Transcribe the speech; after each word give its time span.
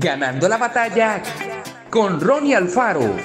Ganando 0.00 0.48
la 0.48 0.58
batalla 0.58 1.20
con 1.90 2.20
Ronnie 2.20 2.54
Alfaro. 2.54 3.16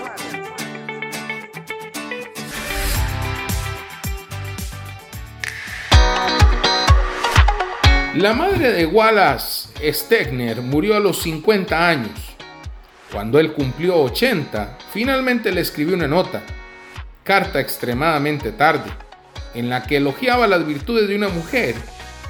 La 8.15 8.33
madre 8.33 8.71
de 8.71 8.87
Wallace 8.87 9.93
Stegner 9.93 10.63
murió 10.63 10.97
a 10.97 10.99
los 10.99 11.21
50 11.21 11.87
años. 11.87 12.35
Cuando 13.11 13.39
él 13.39 13.53
cumplió 13.53 14.01
80, 14.01 14.79
finalmente 14.91 15.51
le 15.51 15.61
escribió 15.61 15.93
una 15.93 16.07
nota, 16.07 16.41
carta 17.23 17.59
extremadamente 17.59 18.51
tarde, 18.51 18.89
en 19.53 19.69
la 19.69 19.83
que 19.83 19.97
elogiaba 19.97 20.47
las 20.47 20.65
virtudes 20.65 21.07
de 21.07 21.17
una 21.17 21.29
mujer 21.29 21.75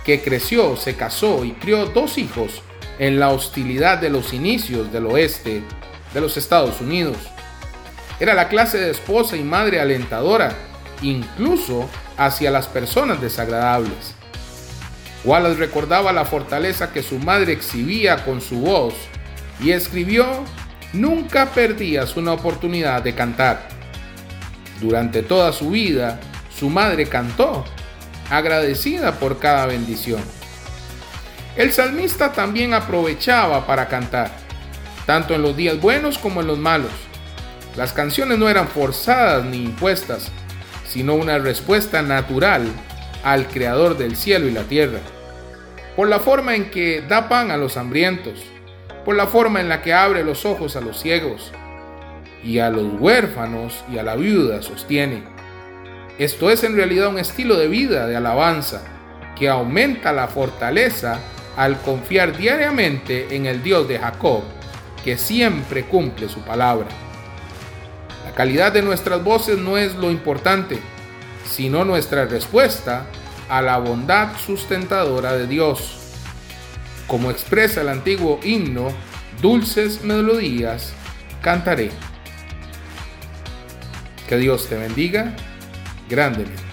que 0.04 0.22
creció, 0.22 0.76
se 0.76 0.98
casó 0.98 1.46
y 1.46 1.54
crió 1.54 1.86
dos 1.86 2.18
hijos 2.18 2.62
en 3.00 3.20
la 3.20 3.30
hostilidad 3.30 4.00
de 4.00 4.10
los 4.10 4.34
inicios 4.34 4.92
del 4.92 5.08
oeste 5.08 5.64
de 6.14 6.22
los 6.22 6.38
Estados 6.38 6.80
Unidos. 6.82 7.18
Era 8.20 8.34
la 8.34 8.48
clase 8.48 8.78
de 8.78 8.92
esposa 8.92 9.36
y 9.36 9.44
madre 9.44 9.80
alentadora, 9.80 10.56
incluso 11.02 11.90
hacia 12.18 12.52
las 12.52 12.68
personas 12.68 13.20
desagradables. 13.22 14.14
Wallace 15.26 15.56
recordaba 15.56 16.12
la 16.12 16.26
fortaleza 16.26 16.92
que 16.92 17.02
su 17.02 17.18
madre 17.18 17.54
exhibía 17.54 18.24
con 18.26 18.42
su 18.42 18.60
voz 18.60 18.94
y 19.60 19.72
escribió, 19.72 20.26
nunca 20.92 21.52
perdías 21.52 22.18
una 22.18 22.34
oportunidad 22.34 23.02
de 23.02 23.16
cantar. 23.16 23.68
Durante 24.82 25.24
toda 25.24 25.54
su 25.54 25.70
vida, 25.72 26.20
su 26.56 26.70
madre 26.70 27.08
cantó, 27.08 27.64
agradecida 28.30 29.14
por 29.14 29.40
cada 29.40 29.66
bendición. 29.66 30.22
El 31.56 31.72
salmista 31.72 32.32
también 32.32 32.74
aprovechaba 32.74 33.68
para 33.68 33.88
cantar, 33.88 34.32
tanto 35.06 35.36
en 35.36 35.44
los 35.44 35.56
días 35.56 35.80
buenos 35.80 36.18
como 36.18 36.42
en 36.42 36.48
los 36.48 36.58
malos. 36.58 36.92
Las 37.76 37.94
canciones 37.94 38.40
no 38.40 38.50
eran 38.50 38.68
forzadas 38.68 39.46
ni 39.46 39.64
impuestas, 39.64 40.32
sino 40.88 41.14
una 41.14 41.38
respuesta 41.38 42.02
natural 42.02 42.68
al 43.24 43.48
Creador 43.48 43.98
del 43.98 44.16
cielo 44.16 44.48
y 44.48 44.52
la 44.52 44.64
tierra, 44.64 44.98
por 45.96 46.08
la 46.08 46.20
forma 46.20 46.56
en 46.56 46.72
que 46.72 47.04
da 47.08 47.30
pan 47.30 47.52
a 47.52 47.58
los 47.58 47.78
hambrientos, 47.78 48.40
por 49.06 49.16
la 49.16 49.28
forma 49.28 49.62
en 49.62 49.70
la 49.70 49.84
que 49.84 49.94
abre 49.94 50.24
los 50.24 50.46
ojos 50.46 50.76
a 50.76 50.82
los 50.82 51.00
ciegos, 51.00 51.52
y 52.44 52.58
a 52.58 52.72
los 52.72 53.00
huérfanos 53.00 53.84
y 53.92 54.00
a 54.00 54.04
la 54.04 54.16
viuda 54.16 54.64
sostiene. 54.64 55.24
Esto 56.18 56.50
es 56.50 56.64
en 56.64 56.76
realidad 56.76 57.10
un 57.10 57.20
estilo 57.20 57.58
de 57.58 57.68
vida 57.68 58.08
de 58.08 58.16
alabanza 58.16 58.82
que 59.38 59.50
aumenta 59.50 60.12
la 60.14 60.28
fortaleza 60.28 61.20
al 61.56 61.80
confiar 61.82 62.36
diariamente 62.38 63.36
en 63.36 63.46
el 63.46 63.64
Dios 63.64 63.88
de 63.88 64.00
Jacob, 64.00 64.44
que 65.04 65.18
siempre 65.18 65.86
cumple 65.86 66.30
su 66.30 66.42
palabra. 66.42 66.88
La 68.26 68.32
calidad 68.34 68.72
de 68.72 68.82
nuestras 68.82 69.24
voces 69.24 69.58
no 69.58 69.78
es 69.78 69.96
lo 69.96 70.10
importante, 70.10 70.80
sino 71.50 71.84
nuestra 71.86 72.26
respuesta 72.26 73.06
a 73.50 73.62
la 73.62 73.78
bondad 73.78 74.36
sustentadora 74.38 75.34
de 75.34 75.48
Dios. 75.48 76.00
Como 77.08 77.30
expresa 77.30 77.82
el 77.82 77.90
antiguo 77.90 78.40
himno, 78.44 78.88
dulces 79.42 80.04
melodías 80.04 80.94
cantaré. 81.42 81.92
Que 84.28 84.38
Dios 84.38 84.68
te 84.68 84.78
bendiga 84.78 85.36
grandemente. 86.10 86.73